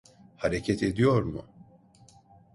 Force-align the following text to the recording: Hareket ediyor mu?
Hareket 0.37 0.83
ediyor 0.83 1.23
mu? 1.23 1.45